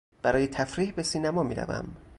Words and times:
برای 0.21 0.47
تفریح 0.47 0.91
به 0.91 1.03
سینما 1.03 1.43
میروم. 1.43 1.95